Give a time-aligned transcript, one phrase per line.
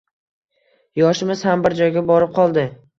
[1.01, 2.71] yoshimiz ham bir joyga borib qoldi